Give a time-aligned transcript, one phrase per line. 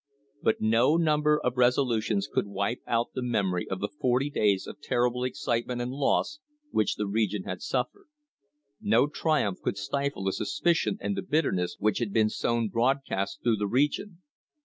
[0.41, 4.81] But no number of resolutions could wipe out the memory of the forty days of
[4.81, 6.39] terrible excitement and loss
[6.71, 8.07] which the region had suffered.
[8.81, 13.57] No triumph could stifle the suspicion and the bitterness which had been sown broadcast through
[13.57, 14.23] the region.